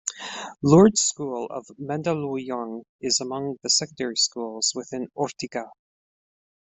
Lourdes 0.63 0.99
School 0.99 1.45
of 1.51 1.63
Mandaluyong 1.79 2.85
is 3.01 3.19
among 3.19 3.57
the 3.61 3.69
secondary 3.69 4.15
schools 4.17 4.71
within 4.73 5.07
Ortigas. 5.15 5.69